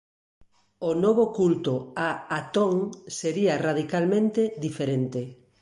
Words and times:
O 0.89 0.91
novo 1.03 1.25
culto 1.37 1.73
a 2.07 2.09
Atón 2.39 2.75
seria 3.19 3.53
radicalmente 3.67 4.41
diferente. 4.65 5.21